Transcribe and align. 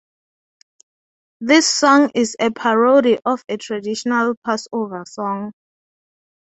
This 1.41 1.67
song 1.69 2.09
is 2.15 2.35
a 2.39 2.49
parody 2.49 3.19
of 3.23 3.45
a 3.47 3.57
traditional 3.57 4.33
Passover 4.43 5.05
song. 5.07 5.51